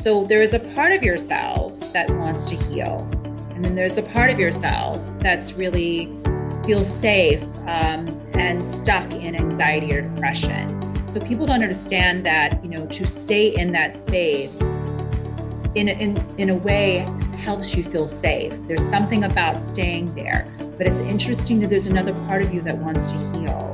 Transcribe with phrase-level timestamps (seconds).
[0.00, 3.08] So there is a part of yourself that wants to heal.
[3.50, 6.06] And then there's a part of yourself that's really
[6.66, 10.68] feels safe um, and stuck in anxiety or depression.
[11.08, 14.54] So people don't understand that, you know, to stay in that space
[15.74, 16.98] in in, in a way
[17.36, 18.52] helps you feel safe.
[18.66, 20.52] There's something about staying there.
[20.76, 23.65] But it's interesting that there's another part of you that wants to heal.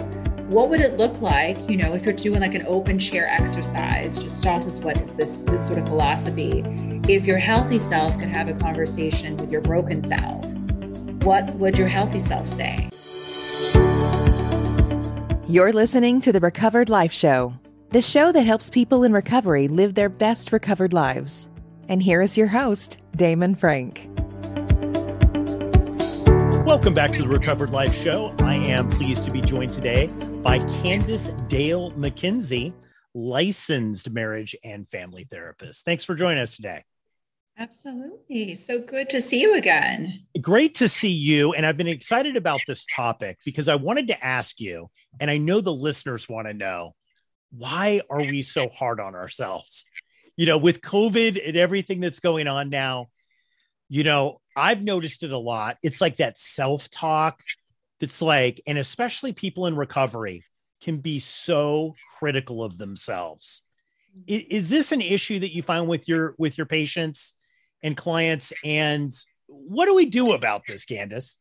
[0.53, 4.19] What would it look like, you know, if you're doing like an open chair exercise,
[4.19, 6.63] gestalt as what this, this sort of philosophy,
[7.09, 10.45] if your healthy self could have a conversation with your broken self,
[11.25, 12.91] what would your healthy self say?
[15.49, 17.55] You're listening to the Recovered Life Show,
[17.89, 21.49] the show that helps people in recovery live their best recovered lives.
[21.89, 24.12] And here is your host, Damon Frank.
[26.65, 28.33] Welcome back to the Recovered Life Show.
[28.39, 30.07] I am pleased to be joined today
[30.43, 32.73] by Candace Dale McKenzie,
[33.15, 35.85] licensed marriage and family therapist.
[35.85, 36.85] Thanks for joining us today.
[37.59, 38.55] Absolutely.
[38.55, 40.25] So good to see you again.
[40.41, 41.53] Great to see you.
[41.53, 45.39] And I've been excited about this topic because I wanted to ask you, and I
[45.39, 46.95] know the listeners want to know
[47.51, 49.85] why are we so hard on ourselves?
[50.37, 53.09] You know, with COVID and everything that's going on now,
[53.89, 55.79] you know, I've noticed it a lot.
[55.83, 57.43] It's like that self talk
[58.01, 60.45] that's like, and especially people in recovery
[60.83, 63.63] can be so critical of themselves.
[64.27, 67.35] Is, is this an issue that you find with your with your patients?
[67.83, 68.53] and clients.
[68.65, 69.15] And
[69.47, 71.39] what do we do about this, Candace?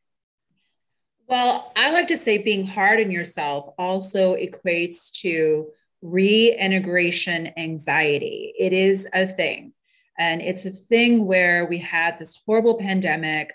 [1.27, 5.69] Well, I like to say being hard on yourself also equates to
[6.01, 8.53] reintegration anxiety.
[8.59, 9.73] It is a thing.
[10.17, 13.53] And it's a thing where we had this horrible pandemic.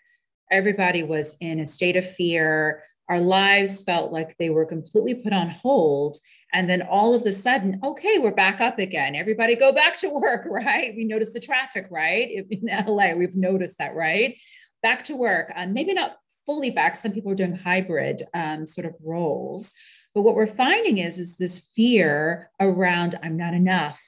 [0.51, 2.83] Everybody was in a state of fear.
[3.09, 6.19] Our lives felt like they were completely put on hold.
[6.53, 9.15] And then all of a sudden, okay, we're back up again.
[9.15, 10.95] Everybody go back to work, right?
[10.97, 12.29] We notice the traffic, right?
[12.51, 14.37] In LA, we've noticed that, right?
[14.83, 15.53] Back to work.
[15.55, 16.97] Um, maybe not fully back.
[16.97, 19.72] Some people are doing hybrid um, sort of roles.
[20.15, 24.00] But what we're finding is, is this fear around I'm not enough.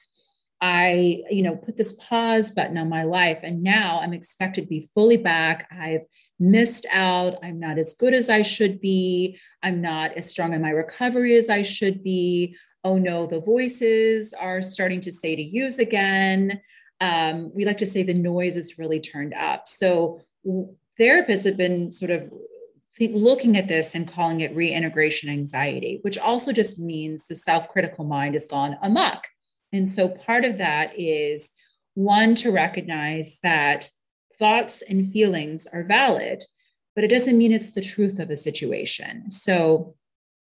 [0.61, 4.67] I, you know, put this pause button on my life and now I'm expected to
[4.67, 5.69] be fully back.
[5.71, 6.05] I've
[6.39, 7.37] missed out.
[7.41, 9.39] I'm not as good as I should be.
[9.63, 12.57] I'm not as strong in my recovery as I should be.
[12.83, 16.59] Oh no, the voices are starting to say to use again.
[16.99, 19.69] Um, we like to say the noise is really turned up.
[19.69, 20.19] So
[20.99, 22.29] therapists have been sort of
[22.99, 28.03] looking at this and calling it reintegration anxiety, which also just means the self critical
[28.03, 29.25] mind has gone amok.
[29.71, 31.49] And so part of that is
[31.93, 33.89] one to recognize that
[34.37, 36.43] thoughts and feelings are valid,
[36.95, 39.31] but it doesn't mean it's the truth of a situation.
[39.31, 39.95] So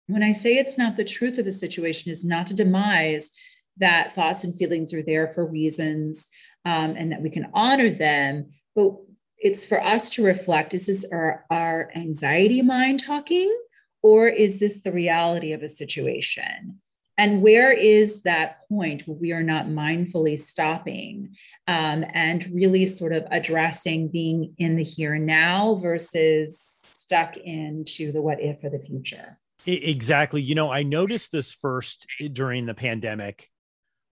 [0.07, 3.29] when I say it's not the truth of a situation, is not to demise
[3.77, 6.27] that thoughts and feelings are there for reasons
[6.65, 8.95] um, and that we can honor them, but
[9.37, 13.55] it's for us to reflect is this our, our anxiety mind talking
[14.01, 16.79] or is this the reality of a situation
[17.17, 21.35] and where is that point where we are not mindfully stopping
[21.67, 28.11] um, and really sort of addressing being in the here and now versus stuck into
[28.11, 29.37] the what if for the future?
[29.65, 30.41] Exactly.
[30.41, 33.49] You know, I noticed this first during the pandemic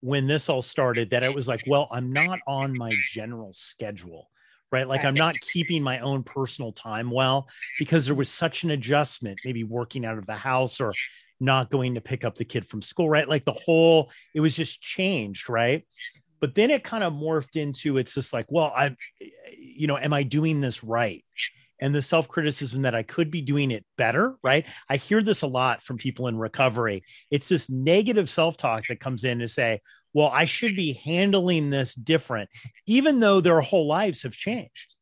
[0.01, 4.29] when this all started that it was like, well, I'm not on my general schedule
[4.71, 4.87] right?
[4.87, 7.47] Like I'm not keeping my own personal time well
[7.79, 10.93] because there was such an adjustment, maybe working out of the house or
[11.39, 13.27] not going to pick up the kid from school, right?
[13.27, 15.85] Like the whole, it was just changed, right?
[16.39, 18.95] But then it kind of morphed into it's just like, well, I,
[19.57, 21.23] you know, am I doing this right?
[21.79, 24.65] And the self criticism that I could be doing it better, right?
[24.89, 27.03] I hear this a lot from people in recovery.
[27.29, 29.81] It's this negative self talk that comes in to say,
[30.13, 32.49] well, I should be handling this different,
[32.87, 34.95] even though their whole lives have changed.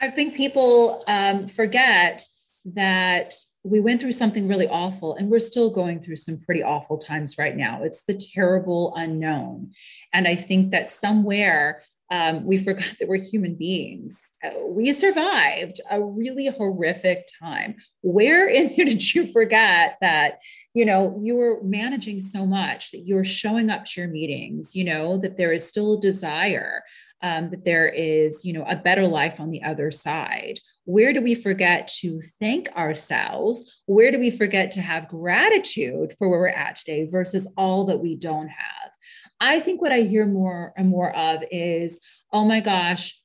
[0.00, 2.22] I think people um, forget
[2.64, 6.98] that we went through something really awful and we're still going through some pretty awful
[6.98, 7.82] times right now.
[7.82, 9.72] It's the terrible unknown.
[10.12, 14.20] And I think that somewhere um, we forgot that we're human beings.
[14.42, 17.76] Uh, we survived a really horrific time.
[18.02, 20.38] Where in here did you forget that,
[20.74, 24.74] you know, you were managing so much, that you were showing up to your meetings,
[24.74, 26.82] you know, that there is still a desire
[27.22, 30.58] um, that there is, you know, a better life on the other side.
[30.84, 33.80] Where do we forget to thank ourselves?
[33.86, 38.00] Where do we forget to have gratitude for where we're at today versus all that
[38.00, 38.90] we don't have?
[39.40, 42.00] I think what I hear more and more of is,
[42.32, 43.20] oh my gosh,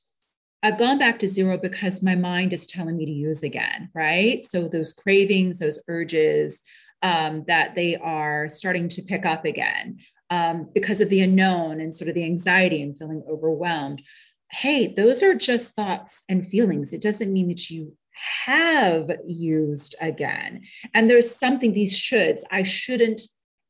[0.62, 4.44] I've gone back to zero because my mind is telling me to use again, right?
[4.44, 6.58] So those cravings, those urges,
[7.02, 9.98] um, that they are starting to pick up again.
[10.30, 14.02] Um, because of the unknown and sort of the anxiety and feeling overwhelmed.
[14.50, 16.92] Hey, those are just thoughts and feelings.
[16.92, 17.96] It doesn't mean that you
[18.44, 20.62] have used again.
[20.94, 23.20] And there's something, these shoulds, I shouldn't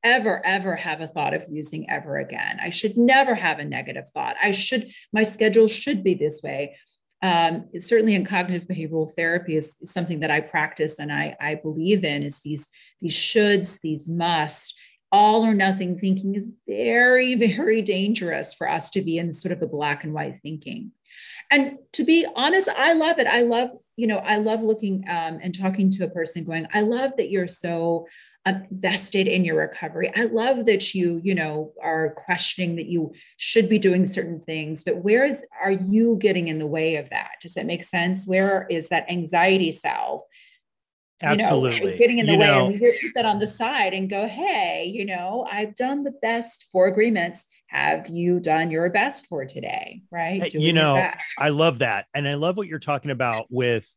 [0.04, 2.58] ever, ever have a thought of using ever again.
[2.62, 4.36] I should never have a negative thought.
[4.40, 6.76] I should, my schedule should be this way.
[7.22, 11.54] Um, certainly in cognitive behavioral therapy is, is, something that I practice and I, I
[11.56, 12.66] believe in is these,
[13.00, 14.74] these shoulds, these must,
[15.16, 19.60] all or nothing thinking is very, very dangerous for us to be in sort of
[19.60, 20.92] the black and white thinking.
[21.50, 23.26] And to be honest, I love it.
[23.26, 26.82] I love, you know, I love looking um, and talking to a person going, I
[26.82, 28.06] love that you're so
[28.70, 30.12] vested in your recovery.
[30.14, 34.84] I love that you, you know, are questioning that you should be doing certain things,
[34.84, 37.30] but where is are you getting in the way of that?
[37.42, 38.26] Does that make sense?
[38.26, 40.22] Where is that anxiety self?
[41.22, 41.92] Absolutely.
[41.92, 44.08] Know, getting in the you way know, and we put that on the side and
[44.10, 47.42] go, hey, you know, I've done the best four agreements.
[47.68, 50.02] Have you done your best for today?
[50.10, 50.52] Right.
[50.52, 51.08] Doing you know,
[51.38, 52.06] I love that.
[52.14, 53.90] And I love what you're talking about with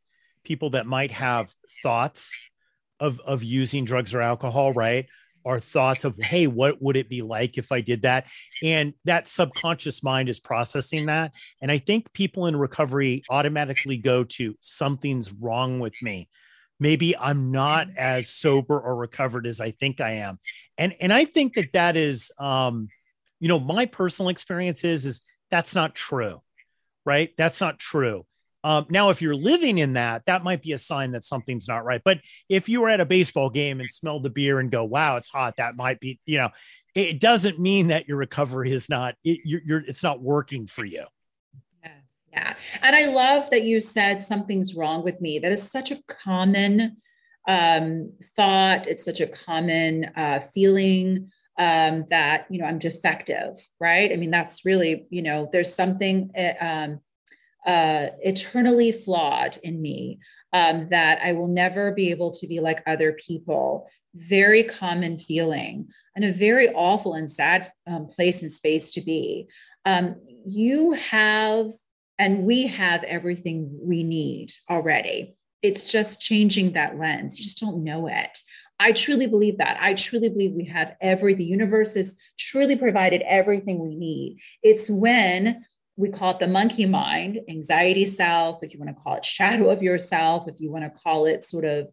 [0.44, 2.33] people that might have thoughts
[3.01, 5.06] of of using drugs or alcohol, right?
[5.45, 8.27] Our thoughts of, hey, what would it be like if I did that?
[8.63, 11.33] And that subconscious mind is processing that.
[11.62, 16.30] And I think people in recovery automatically go to something's wrong with me.
[16.80, 20.40] Maybe I'm not as sober or recovered as I think I am.
[20.78, 22.90] And and I think that that is um
[23.40, 25.22] you know, my personal experience is is
[25.52, 26.42] that's not true.
[27.06, 27.31] Right?
[27.38, 28.26] That's not true.
[28.64, 31.86] Um, now, if you're living in that, that might be a sign that something's not
[31.86, 32.02] right.
[32.04, 35.16] But if you were at a baseball game and smelled the beer and go, "Wow,
[35.16, 36.50] it's hot," that might be, you know,
[36.94, 40.84] it doesn't mean that your recovery is not it, you're, you're it's not working for
[40.84, 41.06] you.
[42.31, 45.40] Yeah, and I love that you said something's wrong with me.
[45.40, 46.98] That is such a common
[47.48, 48.88] um, thought.
[48.88, 54.12] It's such a common uh, feeling um, that you know I'm defective, right?
[54.12, 56.31] I mean, that's really you know, there's something.
[56.38, 57.00] Uh, um,
[57.66, 60.20] uh, eternally flawed in me,
[60.54, 63.88] um, that I will never be able to be like other people.
[64.16, 69.48] Very common feeling and a very awful and sad um, place and space to be.
[69.86, 70.16] Um,
[70.46, 71.68] you have,
[72.19, 75.36] and we have everything we need already.
[75.63, 77.39] It's just changing that lens.
[77.39, 78.38] You just don't know it.
[78.80, 79.77] I truly believe that.
[79.81, 84.39] I truly believe we have every, the universe has truly provided everything we need.
[84.62, 85.66] It's when
[85.98, 89.69] we call it the monkey mind, anxiety self, if you want to call it shadow
[89.69, 91.88] of yourself, if you want to call it sort of,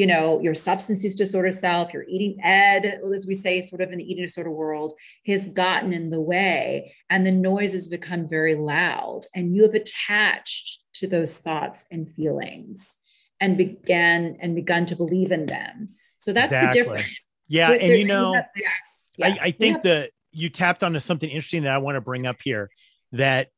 [0.00, 3.92] you know, your substance use disorder self, your eating ed, as we say, sort of
[3.92, 4.94] in the eating disorder world,
[5.26, 9.26] has gotten in the way and the noise has become very loud.
[9.34, 12.96] And you have attached to those thoughts and feelings
[13.40, 15.90] and began and begun to believe in them.
[16.16, 16.80] So that's exactly.
[16.80, 17.20] the difference.
[17.48, 17.72] Yeah.
[17.72, 18.72] and you know, yes.
[19.18, 19.26] Yeah.
[19.26, 22.40] I, I think that you tapped onto something interesting that I want to bring up
[22.42, 22.70] here
[23.12, 23.48] that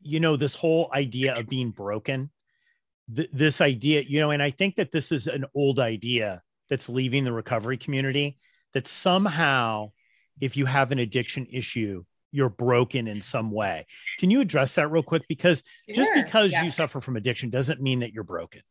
[0.00, 2.30] you know this whole idea of being broken
[3.14, 6.88] th- this idea you know and i think that this is an old idea that's
[6.88, 8.36] leaving the recovery community
[8.74, 9.90] that somehow
[10.40, 13.86] if you have an addiction issue you're broken in some way.
[14.18, 15.22] Can you address that real quick?
[15.28, 15.94] Because sure.
[15.94, 16.64] just because yeah.
[16.64, 18.62] you suffer from addiction doesn't mean that you're broken.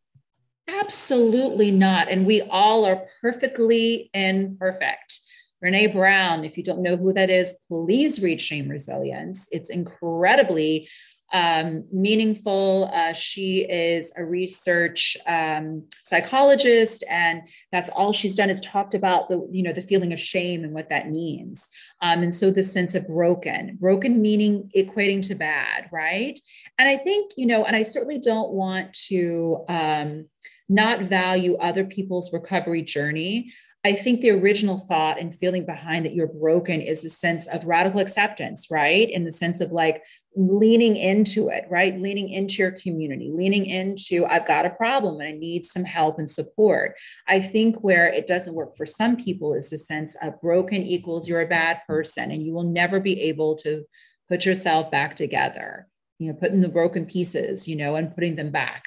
[0.68, 2.10] Absolutely not.
[2.10, 5.20] And we all are perfectly imperfect
[5.64, 9.48] Brene Brown, if you don't know who that is, please read Shame Resilience.
[9.52, 10.90] It's incredibly
[11.34, 12.90] um, meaningful.
[12.94, 19.30] Uh, she is a research um, psychologist, and that's all she's done is talked about
[19.30, 21.64] the you know the feeling of shame and what that means.
[22.02, 26.40] Um, and so the sense of broken, broken meaning equating to bad, right?
[26.78, 30.26] And I think you know, and I certainly don't want to um,
[30.68, 33.52] not value other people's recovery journey.
[33.84, 37.66] I think the original thought and feeling behind that you're broken is a sense of
[37.66, 39.10] radical acceptance, right?
[39.10, 40.04] In the sense of like
[40.36, 42.00] leaning into it, right?
[42.00, 46.20] Leaning into your community, leaning into, I've got a problem and I need some help
[46.20, 46.96] and support.
[47.28, 51.28] I think where it doesn't work for some people is the sense of broken equals
[51.28, 53.84] you're a bad person and you will never be able to
[54.30, 55.88] put yourself back together,
[56.20, 58.86] you know, putting the broken pieces, you know, and putting them back.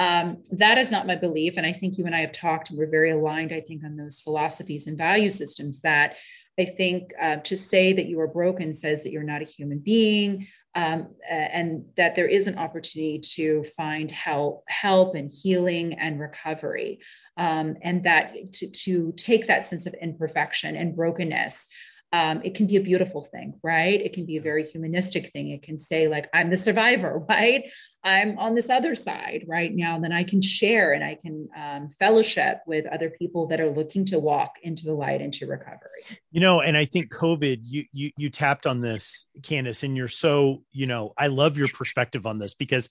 [0.00, 1.54] Um, that is not my belief.
[1.58, 3.96] And I think you and I have talked, and we're very aligned, I think, on
[3.96, 6.16] those philosophies and value systems that
[6.58, 9.78] I think uh, to say that you are broken says that you're not a human
[9.78, 16.18] being, um, and that there is an opportunity to find help, help and healing and
[16.18, 17.00] recovery,
[17.36, 21.66] um, and that to, to take that sense of imperfection and brokenness
[22.12, 24.00] um, it can be a beautiful thing, right?
[24.00, 25.50] It can be a very humanistic thing.
[25.50, 27.64] It can say, like, I'm the survivor, right?
[28.02, 30.00] I'm on this other side right now.
[30.00, 34.06] Then I can share and I can um, fellowship with other people that are looking
[34.06, 36.02] to walk into the light, into recovery.
[36.32, 40.08] You know, and I think COVID, you you you tapped on this, Candace, and you're
[40.08, 42.88] so, you know, I love your perspective on this because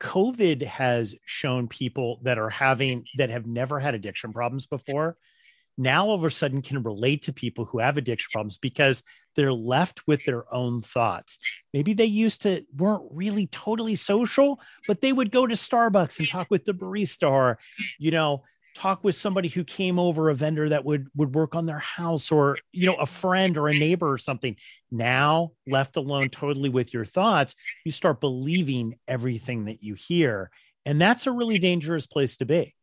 [0.00, 5.16] COVID has shown people that are having that have never had addiction problems before
[5.76, 9.02] now all of a sudden can relate to people who have addiction problems because
[9.36, 11.38] they're left with their own thoughts.
[11.72, 16.28] Maybe they used to weren't really totally social, but they would go to Starbucks and
[16.28, 17.58] talk with the barista or,
[17.98, 21.66] you know, talk with somebody who came over a vendor that would would work on
[21.66, 24.56] their house or you know a friend or a neighbor or something.
[24.90, 27.54] Now left alone totally with your thoughts
[27.84, 30.50] you start believing everything that you hear.
[30.86, 32.74] And that's a really dangerous place to be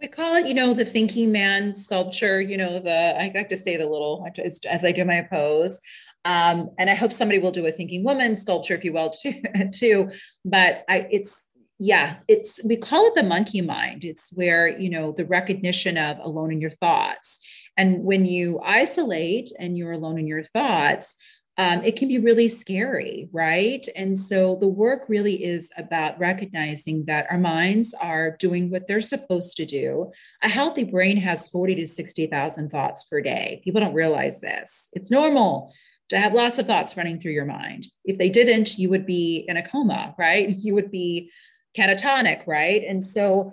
[0.00, 3.56] we call it, you know, the thinking man sculpture, you know, the, I like to
[3.56, 5.76] say the little, as, as I do my pose.
[6.24, 9.34] Um, and I hope somebody will do a thinking woman sculpture, if you will, too.
[9.74, 10.10] too.
[10.44, 11.34] But I, it's,
[11.80, 14.04] yeah, it's, we call it the monkey mind.
[14.04, 17.38] It's where, you know, the recognition of alone in your thoughts.
[17.76, 21.14] And when you isolate and you're alone in your thoughts,
[21.58, 23.86] um, it can be really scary, right?
[23.96, 29.02] And so the work really is about recognizing that our minds are doing what they're
[29.02, 30.12] supposed to do.
[30.44, 33.60] A healthy brain has 40 to 60,000 thoughts per day.
[33.64, 34.88] People don't realize this.
[34.92, 35.72] It's normal
[36.10, 37.86] to have lots of thoughts running through your mind.
[38.04, 40.48] If they didn't, you would be in a coma, right?
[40.56, 41.30] You would be
[41.76, 42.84] catatonic, right?
[42.86, 43.50] And so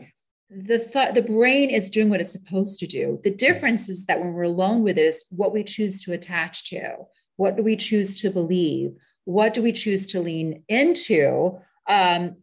[0.52, 3.20] the thought the brain is doing what it's supposed to do.
[3.24, 6.70] The difference is that when we're alone with it is what we choose to attach
[6.70, 6.98] to.
[7.38, 8.96] What do we choose to believe?
[9.26, 12.38] What do we choose to lean into um,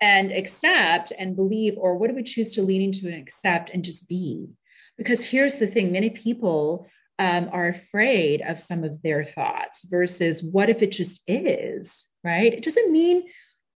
[0.00, 1.74] and accept and believe?
[1.78, 4.48] Or what do we choose to lean into and accept and just be?
[4.96, 6.88] Because here's the thing many people
[7.18, 12.52] um, are afraid of some of their thoughts versus what if it just is, right?
[12.52, 13.24] It doesn't mean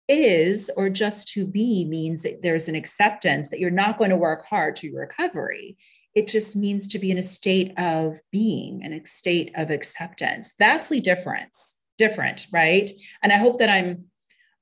[0.08, 4.16] is or just to be means that there's an acceptance that you're not going to
[4.16, 5.76] work hard to your recovery.
[6.14, 10.54] It just means to be in a state of being, and a state of acceptance.
[10.58, 11.50] Vastly different,
[11.98, 12.90] different, right?
[13.22, 14.06] And I hope that I'm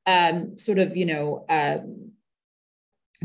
[0.06, 2.10] um, sort of, you know, um,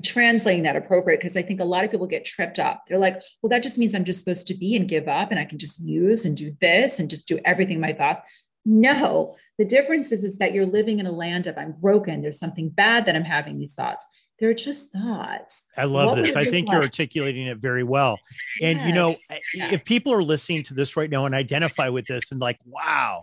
[0.03, 2.83] translating that appropriate because I think a lot of people get tripped up.
[2.87, 5.39] They're like, well, that just means I'm just supposed to be and give up and
[5.39, 8.21] I can just use and do this and just do everything my thoughts.
[8.65, 12.21] No, the difference is, is that you're living in a land of I'm broken.
[12.21, 14.03] There's something bad that I'm having these thoughts.
[14.39, 15.65] They're just thoughts.
[15.75, 16.35] I love what this.
[16.35, 18.19] I think you're articulating it very well.
[18.61, 18.87] And yes.
[18.87, 19.17] you know,
[19.53, 19.71] yeah.
[19.71, 23.21] if people are listening to this right now and identify with this and like, wow,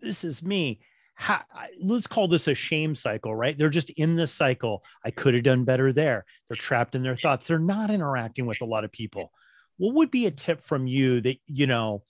[0.00, 0.80] this is me.
[1.14, 1.42] How,
[1.82, 3.58] let's call this a shame cycle, right?
[3.58, 4.84] They're just in this cycle.
[5.04, 6.24] I could have done better there.
[6.48, 7.48] They're trapped in their thoughts.
[7.48, 9.32] They're not interacting with a lot of people.
[9.76, 12.04] What would be a tip from you that, you know,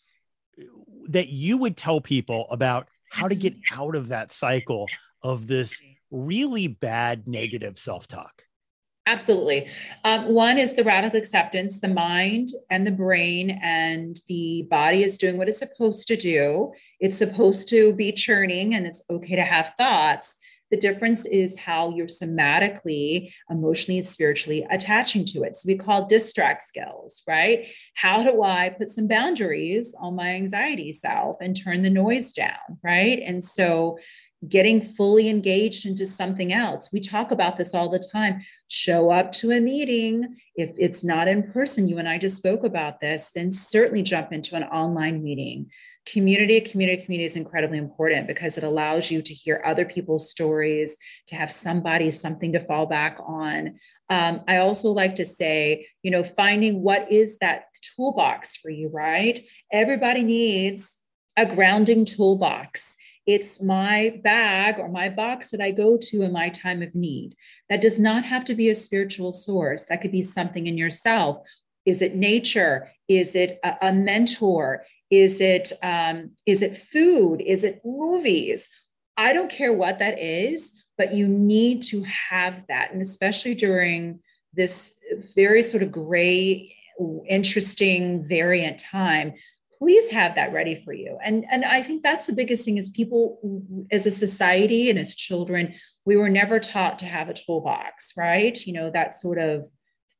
[1.09, 4.87] that you would tell people about how to get out of that cycle
[5.23, 8.45] of this really bad negative self talk?
[9.07, 9.67] Absolutely.
[10.05, 15.17] Um, one is the radical acceptance, the mind and the brain and the body is
[15.17, 16.73] doing what it's supposed to do.
[17.01, 20.37] It's supposed to be churning and it's okay to have thoughts.
[20.71, 25.57] The difference is how you're somatically, emotionally, and spiritually attaching to it.
[25.57, 27.67] So we call distract skills, right?
[27.95, 32.79] How do I put some boundaries on my anxiety self and turn the noise down,
[32.83, 33.23] right?
[33.25, 33.99] And so
[34.47, 36.91] getting fully engaged into something else.
[36.93, 38.45] We talk about this all the time.
[38.69, 40.37] Show up to a meeting.
[40.55, 44.33] If it's not in person, you and I just spoke about this, then certainly jump
[44.33, 45.71] into an online meeting.
[46.07, 50.97] Community, community, community is incredibly important because it allows you to hear other people's stories,
[51.29, 53.79] to have somebody, something to fall back on.
[54.09, 57.65] Um, I also like to say, you know, finding what is that
[57.97, 59.45] toolbox for you, right?
[59.73, 60.97] Everybody needs
[61.37, 62.97] a grounding toolbox
[63.29, 67.37] it's my bag or my box that I go to in my time of need.
[67.69, 69.85] That does not have to be a spiritual source.
[69.85, 71.43] That could be something in yourself.
[71.85, 72.91] Is it nature?
[73.07, 74.87] Is it a, a mentor?
[75.11, 77.43] Is it um, is it food?
[77.43, 78.67] Is it movies?
[79.19, 84.21] I don't care what that is, but you need to have that, and especially during
[84.55, 84.95] this
[85.35, 86.75] very sort of gray,
[87.29, 89.35] interesting variant time
[89.79, 91.19] please have that ready for you.
[91.25, 95.15] And and i think that's the biggest thing is people as a society and as
[95.15, 98.59] children we were never taught to have a toolbox right?
[98.67, 99.67] You know that sort of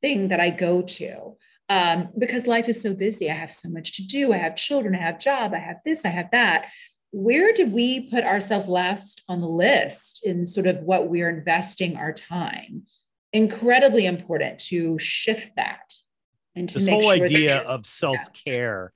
[0.01, 1.37] thing that i go to
[1.69, 3.31] um, because life is so busy.
[3.31, 4.33] I have so much to do.
[4.33, 4.95] I have children.
[4.95, 5.53] I have job.
[5.53, 6.01] I have this.
[6.05, 6.67] I have that.
[7.11, 11.97] Where did we put ourselves last on the list in sort of what we're investing
[11.97, 12.85] our time?
[13.33, 15.93] Incredibly important to shift that
[16.55, 18.93] and to this whole sure idea of self-care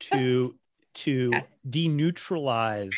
[0.00, 0.54] to
[0.94, 1.46] to yes.
[1.68, 2.94] deneutralize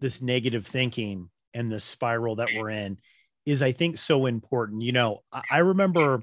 [0.00, 2.98] this negative thinking and the spiral that we're in
[3.44, 6.22] is i think so important you know i remember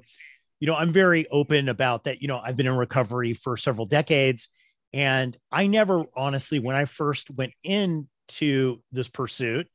[0.60, 3.86] you know i'm very open about that you know i've been in recovery for several
[3.86, 4.48] decades
[4.92, 9.68] and i never honestly when i first went into this pursuit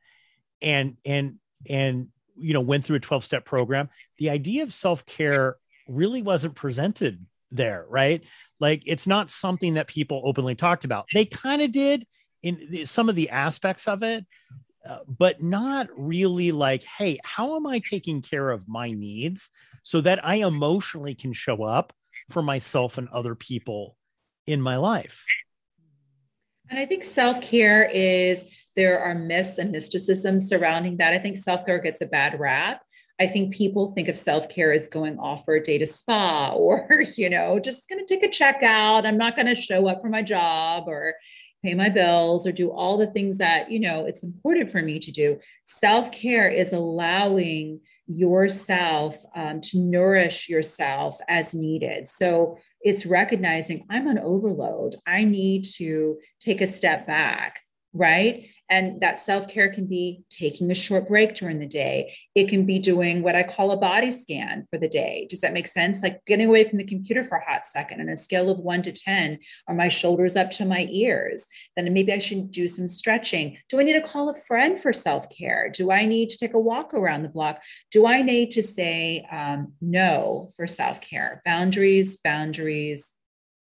[0.62, 1.36] and and
[1.70, 2.08] and
[2.38, 5.58] you know went through a 12 step program the idea of self-care
[5.88, 8.24] really wasn't presented there right
[8.60, 12.06] like it's not something that people openly talked about they kind of did
[12.44, 14.26] in some of the aspects of it
[14.88, 19.50] uh, but not really like hey how am i taking care of my needs
[19.84, 21.92] so that i emotionally can show up
[22.30, 23.96] for myself and other people
[24.46, 25.26] in my life
[26.70, 28.46] and i think self-care is
[28.80, 31.12] there are myths and mysticism surrounding that.
[31.12, 32.82] I think self care gets a bad rap.
[33.20, 36.52] I think people think of self care as going off for a day to spa
[36.56, 39.06] or, you know, just going to take a check out.
[39.06, 41.16] I'm not going to show up for my job or
[41.64, 45.00] pay my bills or do all the things that, you know, it's important for me
[45.00, 45.40] to do.
[45.66, 52.08] Self care is allowing yourself um, to nourish yourself as needed.
[52.08, 54.96] So it's recognizing I'm on overload.
[55.06, 57.60] I need to take a step back,
[57.94, 58.46] right?
[58.70, 62.14] And that self care can be taking a short break during the day.
[62.36, 65.26] It can be doing what I call a body scan for the day.
[65.30, 66.04] Does that make sense?
[66.04, 68.84] Like getting away from the computer for a hot second on a scale of one
[68.84, 71.46] to 10, are my shoulders up to my ears?
[71.76, 73.58] Then maybe I should do some stretching.
[73.70, 75.72] Do I need to call a friend for self care?
[75.74, 77.60] Do I need to take a walk around the block?
[77.92, 81.42] Do I need to say um, no for self care?
[81.44, 83.14] Boundaries, boundaries,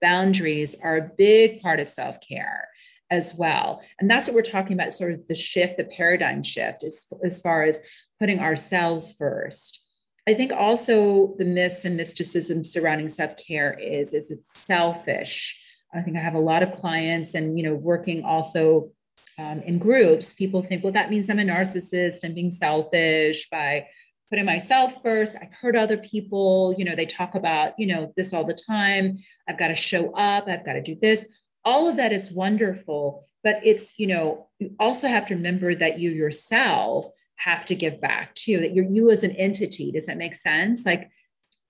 [0.01, 2.69] boundaries are a big part of self care
[3.13, 3.83] as well.
[4.01, 7.41] And that's what we're talking about sort of the shift, the paradigm shift as, as
[7.43, 7.79] far as
[8.19, 9.81] putting ourselves first.
[10.27, 15.57] I think also the myths and mysticism surrounding self-care is is it's selfish.
[15.95, 18.93] I think I have a lot of clients and you know working also
[19.39, 20.33] um, in groups.
[20.33, 22.25] People think, well, that means I'm a narcissist.
[22.25, 23.89] I'm being selfish by
[24.31, 25.37] putting myself first.
[25.37, 29.19] I've heard other people, you know, they talk about, you know, this all the time.
[29.47, 30.49] I've got to show up.
[30.49, 31.27] I've got to do this
[31.65, 35.99] all of that is wonderful but it's you know you also have to remember that
[35.99, 40.17] you yourself have to give back too that you're you as an entity does that
[40.17, 40.87] make sense?
[40.87, 41.11] Like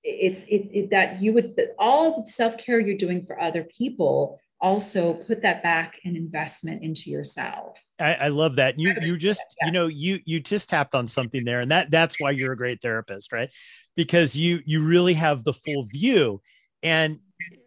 [0.05, 5.15] it's it, it that you would all the self-care you're doing for other people also
[5.15, 7.79] put that back and investment into yourself.
[7.99, 8.79] I, I love that.
[8.79, 9.67] You you just yeah.
[9.67, 12.57] you know you you just tapped on something there and that that's why you're a
[12.57, 13.51] great therapist right?
[13.97, 16.43] Because you you really have the full view
[16.83, 17.19] and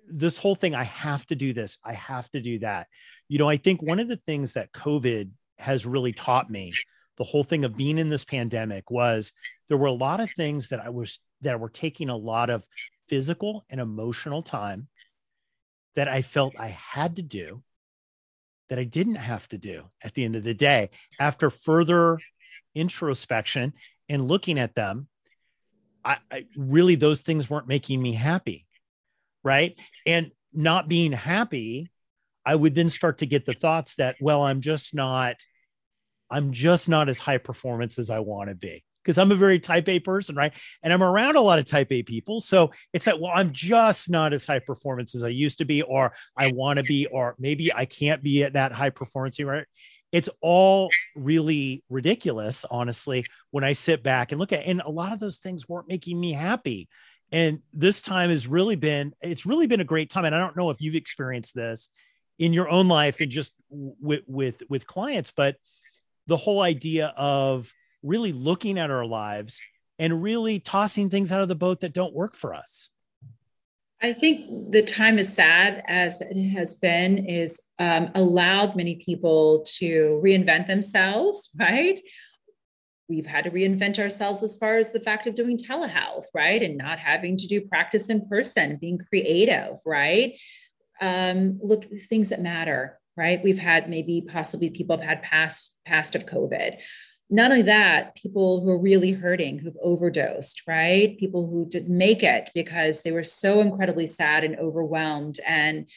[0.07, 2.87] this whole thing, I have to do this, I have to do that.
[3.27, 6.73] You know, I think one of the things that COVID has really taught me,
[7.17, 9.33] the whole thing of being in this pandemic was
[9.69, 12.65] there were a lot of things that I was that were taking a lot of
[13.07, 14.87] physical and emotional time
[15.95, 17.63] that I felt I had to do
[18.69, 20.89] that I didn't have to do at the end of the day.
[21.19, 22.19] After further
[22.73, 23.73] introspection
[24.09, 25.07] and looking at them,
[26.03, 28.64] I, I really those things weren't making me happy
[29.45, 29.79] right?
[30.05, 31.89] And not being happy,
[32.45, 35.35] I would then start to get the thoughts that, well, I'm just not,
[36.29, 39.59] I'm just not as high performance as I want to be because I'm a very
[39.59, 40.53] type A person, right?
[40.81, 42.39] And I'm around a lot of type A people.
[42.39, 45.83] So it's like, well, I'm just not as high performance as I used to be,
[45.83, 49.65] or I want to be, or maybe I can't be at that high performance, right?
[50.11, 55.13] It's all really ridiculous, honestly, when I sit back and look at, and a lot
[55.13, 56.87] of those things weren't making me happy
[57.31, 60.25] and this time has really been it's really been a great time.
[60.25, 61.89] And i don't know if you've experienced this
[62.37, 65.55] in your own life and just with with with clients but
[66.27, 67.71] the whole idea of
[68.03, 69.61] really looking at our lives
[69.99, 72.89] and really tossing things out of the boat that don't work for us.
[74.01, 79.65] I think the time is sad as it has been is um, allowed many people
[79.77, 81.99] to reinvent themselves right
[83.07, 86.61] we've had to reinvent ourselves as far as the fact of doing telehealth, right?
[86.61, 90.33] And not having to do practice in person, being creative, right?
[91.01, 93.43] Um, look, things that matter, right?
[93.43, 96.77] We've had maybe possibly people have had past past of COVID.
[97.29, 101.17] Not only that, people who are really hurting, who've overdosed, right?
[101.17, 105.39] People who didn't make it because they were so incredibly sad and overwhelmed.
[105.45, 105.87] And,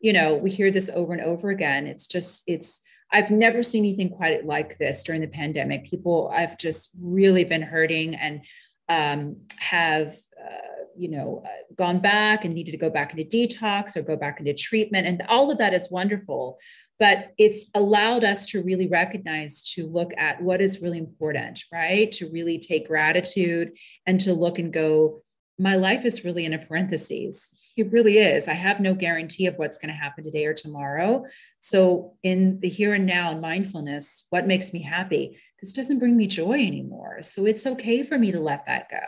[0.00, 1.86] you know, we hear this over and over again.
[1.86, 2.81] It's just, it's
[3.12, 5.84] I've never seen anything quite like this during the pandemic.
[5.84, 8.40] People, I've just really been hurting and
[8.88, 13.96] um, have, uh, you know, uh, gone back and needed to go back into detox
[13.96, 15.06] or go back into treatment.
[15.06, 16.58] And all of that is wonderful.
[16.98, 22.10] But it's allowed us to really recognize, to look at what is really important, right?
[22.12, 23.72] To really take gratitude
[24.06, 25.22] and to look and go,
[25.58, 28.48] my life is really in a parentheses It really is.
[28.48, 31.24] I have no guarantee of what's going to happen today or tomorrow.
[31.60, 35.38] So, in the here and now, and mindfulness, what makes me happy?
[35.60, 37.22] This doesn't bring me joy anymore.
[37.22, 38.98] So, it's okay for me to let that go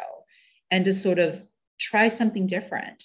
[0.71, 1.43] and to sort of
[1.79, 3.05] try something different,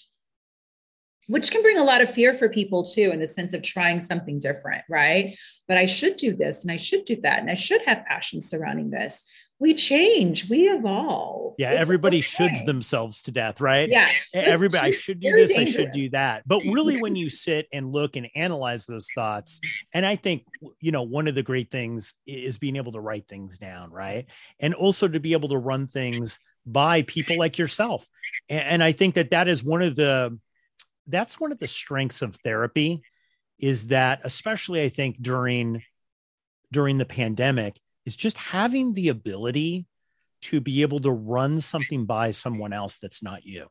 [1.28, 4.00] which can bring a lot of fear for people too, in the sense of trying
[4.00, 5.36] something different, right?
[5.67, 8.41] But I should do this and I should do that and I should have passion
[8.41, 9.24] surrounding this
[9.60, 11.56] we change, we evolve.
[11.58, 12.28] Yeah, it's everybody okay.
[12.28, 13.89] shoulds themselves to death, right?
[13.89, 14.10] Yeah.
[14.34, 15.76] Everybody, I should do this, dangerous.
[15.76, 16.43] I should do that.
[16.48, 19.60] But really, when you sit and look and analyze those thoughts,
[19.93, 20.45] and I think,
[20.80, 24.28] you know, one of the great things is being able to write things down, right?
[24.60, 28.08] And also to be able to run things by people like yourself.
[28.48, 30.39] And I think that that is one of the,
[31.08, 33.02] that's one of the strengths of therapy
[33.58, 35.84] is that, especially I think during,
[36.72, 37.76] during the pandemic,
[38.10, 39.86] is just having the ability
[40.41, 43.67] to be able to run something by someone else that's not you.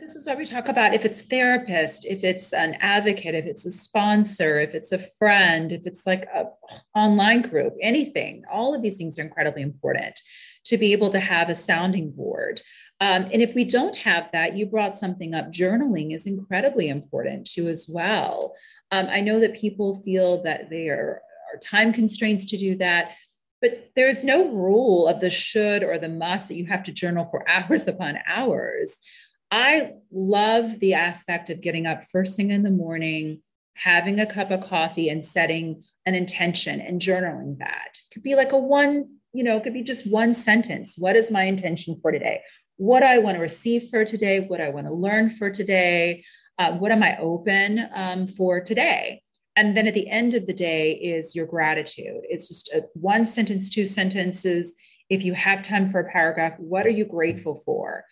[0.00, 3.64] This is what we talk about if it's therapist, if it's an advocate, if it's
[3.64, 6.46] a sponsor, if it's a friend, if it's like a
[6.98, 8.42] online group, anything.
[8.50, 10.20] All of these things are incredibly important
[10.64, 12.60] to be able to have a sounding board.
[13.00, 15.52] Um, and if we don't have that, you brought something up.
[15.52, 18.56] Journaling is incredibly important too, as well.
[18.90, 21.22] Um, I know that people feel that they are
[21.56, 23.12] are time constraints to do that.
[23.60, 27.28] But there's no rule of the should or the must that you have to journal
[27.30, 28.96] for hours upon hours.
[29.50, 33.42] I love the aspect of getting up first thing in the morning,
[33.74, 37.92] having a cup of coffee, and setting an intention and journaling that.
[37.94, 40.94] It could be like a one, you know, it could be just one sentence.
[40.98, 42.40] What is my intention for today?
[42.76, 44.40] What I want to receive for today?
[44.40, 46.24] What I want to learn for today?
[46.58, 49.22] Uh, what am I open um, for today?
[49.56, 52.20] And then at the end of the day is your gratitude.
[52.24, 54.74] It's just a one sentence two sentences.
[55.08, 58.04] If you have time for a paragraph what are you grateful for?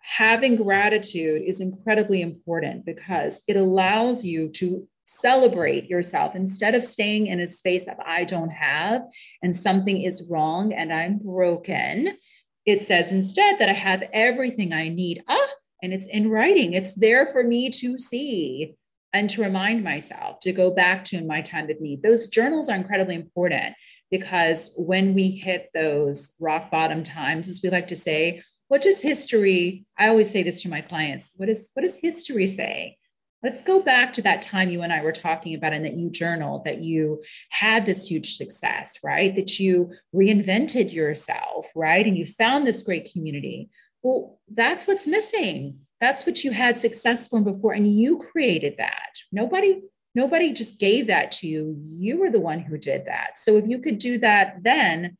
[0.00, 6.34] Having gratitude is incredibly important because it allows you to celebrate yourself.
[6.34, 9.02] Instead of staying in a space of i don't have
[9.42, 12.16] and something is wrong and i'm broken
[12.64, 15.22] it says instead that i have everything i need.
[15.28, 15.48] Ah
[15.82, 16.72] and it's in writing.
[16.72, 18.74] It's there for me to see
[19.12, 22.02] and to remind myself to go back to in my time of need.
[22.02, 23.74] Those journals are incredibly important
[24.10, 29.00] because when we hit those rock bottom times, as we like to say, what does
[29.00, 29.84] history?
[29.98, 31.32] I always say this to my clients.
[31.36, 32.96] What is what does history say?
[33.42, 36.10] Let's go back to that time you and I were talking about, and that you
[36.10, 39.34] journaled, that you had this huge success, right?
[39.34, 42.06] That you reinvented yourself, right?
[42.06, 43.68] And you found this great community.
[44.02, 49.12] Well, that's what's missing that's what you had success from before, and you created that.
[49.30, 49.82] Nobody,
[50.16, 51.80] nobody just gave that to you.
[51.96, 53.38] You were the one who did that.
[53.38, 55.16] So if you could do that then,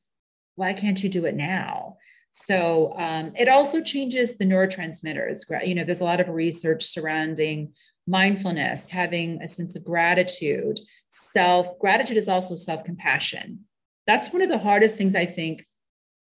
[0.56, 1.98] why can't you do it now?
[2.32, 5.42] So um, it also changes the neurotransmitters.
[5.64, 7.74] You know, there's a lot of research surrounding
[8.08, 10.80] mindfulness, having a sense of gratitude.
[11.32, 13.60] Self gratitude is also self compassion.
[14.08, 15.64] That's one of the hardest things I think,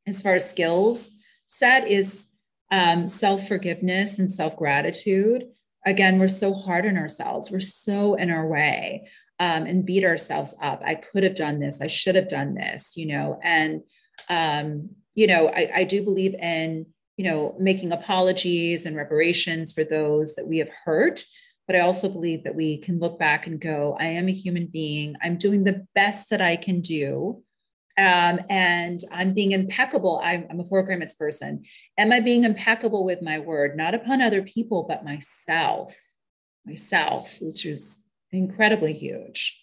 [0.06, 1.10] as far as skills
[1.58, 2.27] set, is
[2.70, 5.44] um, self forgiveness and self gratitude.
[5.86, 9.08] Again, we're so hard on ourselves, we're so in our way
[9.40, 10.82] um, and beat ourselves up.
[10.84, 13.82] I could have done this, I should have done this, you know, and,
[14.28, 19.84] um, you know, I, I do believe in, you know, making apologies and reparations for
[19.84, 21.24] those that we have hurt.
[21.66, 24.66] But I also believe that we can look back and go, I am a human
[24.66, 25.16] being.
[25.22, 27.42] I'm doing the best that I can do
[27.98, 30.20] um, and I'm being impeccable.
[30.22, 31.64] I'm, I'm a four agreements person.
[31.98, 35.92] Am I being impeccable with my word, not upon other people, but myself,
[36.64, 37.98] myself, which is
[38.30, 39.60] incredibly huge.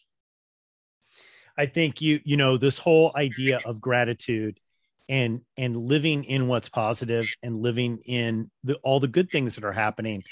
[1.58, 4.60] I think you, you know, this whole idea of gratitude
[5.08, 9.64] and and living in what's positive and living in the, all the good things that
[9.64, 10.24] are happening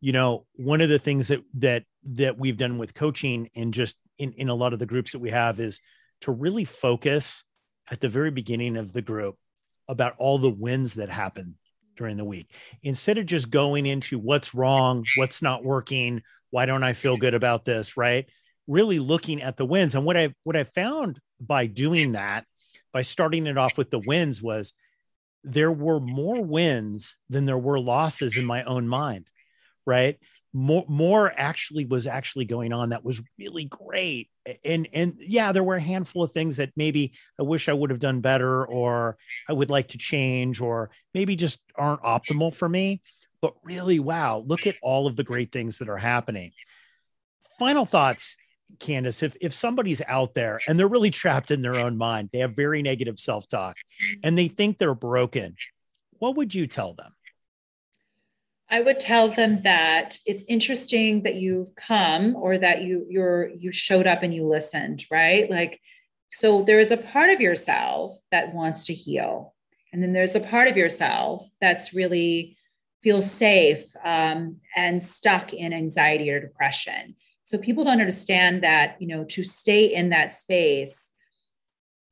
[0.00, 3.96] you know one of the things that that that we've done with coaching and just
[4.16, 5.80] in in a lot of the groups that we have is
[6.22, 7.44] to really focus
[7.90, 9.36] at the very beginning of the group
[9.88, 11.54] about all the wins that happened
[11.96, 12.48] during the week
[12.82, 17.34] instead of just going into what's wrong, what's not working, why don't I feel good
[17.34, 18.28] about this, right?
[18.66, 19.94] Really looking at the wins.
[19.94, 22.46] And what I what I found by doing that,
[22.92, 24.74] by starting it off with the wins was
[25.44, 29.30] there were more wins than there were losses in my own mind,
[29.84, 30.18] right?
[30.52, 34.28] More more actually was actually going on that was really great.
[34.64, 37.90] And and yeah there were a handful of things that maybe i wish i would
[37.90, 39.16] have done better or
[39.48, 43.02] i would like to change or maybe just aren't optimal for me.
[43.40, 46.52] But really wow look at all of the great things that are happening.
[47.58, 48.36] Final thoughts
[48.78, 52.38] candace if if somebody's out there and they're really trapped in their own mind they
[52.38, 53.76] have very negative self-talk
[54.22, 55.54] and they think they're broken
[56.18, 57.12] what would you tell them
[58.72, 63.70] I would tell them that it's interesting that you've come or that you you're you
[63.70, 65.48] showed up and you listened, right?
[65.50, 65.78] Like
[66.30, 69.54] so there is a part of yourself that wants to heal.
[69.92, 72.56] And then there's a part of yourself that's really
[73.02, 77.14] feels safe um, and stuck in anxiety or depression.
[77.44, 81.10] So people don't understand that, you know, to stay in that space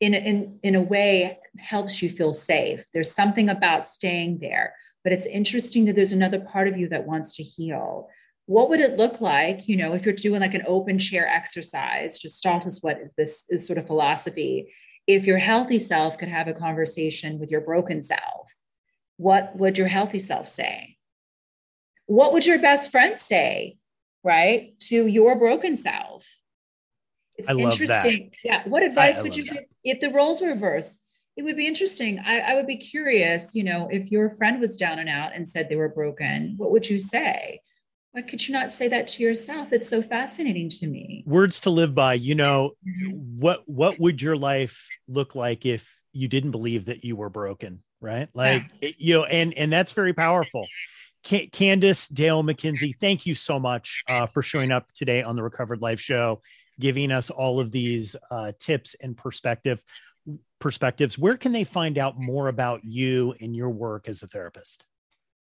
[0.00, 2.84] in, in, in a way helps you feel safe.
[2.92, 7.06] There's something about staying there but it's interesting that there's another part of you that
[7.06, 8.08] wants to heal.
[8.46, 12.18] What would it look like you know if you're doing like an open chair exercise
[12.18, 14.72] gestalt is what is this is sort of philosophy.
[15.06, 18.48] If your healthy self could have a conversation with your broken self
[19.20, 20.96] what would your healthy self say?
[22.06, 23.76] What would your best friend say
[24.24, 26.24] right to your broken self?
[27.36, 28.30] It's I interesting.
[28.42, 30.98] Yeah what advice I, I would you give if the roles were reversed
[31.36, 32.18] it would be interesting.
[32.18, 35.48] I, I, would be curious, you know, if your friend was down and out and
[35.48, 37.60] said they were broken, what would you say?
[38.12, 39.72] Why could you not say that to yourself?
[39.72, 41.22] It's so fascinating to me.
[41.26, 42.14] Words to live by.
[42.14, 43.16] You know, mm-hmm.
[43.38, 47.84] what what would your life look like if you didn't believe that you were broken?
[48.00, 48.28] Right?
[48.34, 48.90] Like yeah.
[48.98, 50.66] you know, and and that's very powerful.
[51.22, 55.82] Candace Dale McKenzie, thank you so much uh, for showing up today on the Recovered
[55.82, 56.40] Life Show,
[56.80, 59.82] giving us all of these uh, tips and perspective
[60.58, 64.84] perspectives, where can they find out more about you and your work as a therapist?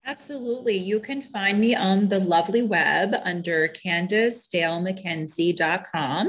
[0.07, 0.77] Absolutely.
[0.77, 6.29] You can find me on the lovely web under CandaceDaleMcKenzie.com.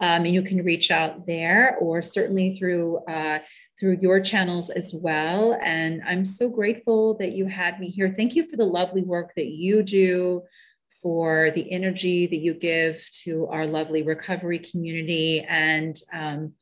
[0.00, 3.38] Um, and you can reach out there or certainly through uh,
[3.78, 5.58] through your channels as well.
[5.62, 8.14] And I'm so grateful that you had me here.
[8.16, 10.42] Thank you for the lovely work that you do,
[11.04, 15.44] for the energy that you give to our lovely recovery community.
[15.46, 16.54] And um,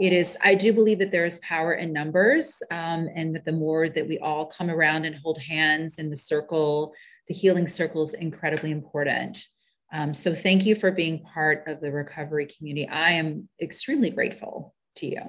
[0.00, 3.52] it is, I do believe that there is power in numbers, um, and that the
[3.52, 6.94] more that we all come around and hold hands in the circle,
[7.28, 9.44] the healing circle is incredibly important.
[9.92, 12.88] Um, so thank you for being part of the recovery community.
[12.88, 15.20] I am extremely grateful to you.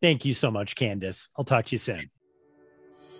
[0.00, 1.28] Thank you so much, Candace.
[1.36, 2.10] I'll talk to you soon.